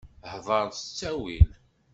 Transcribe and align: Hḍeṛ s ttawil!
Hḍeṛ 0.31 0.67
s 0.79 0.81
ttawil! 0.85 1.49